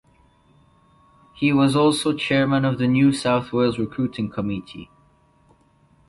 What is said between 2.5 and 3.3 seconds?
of the New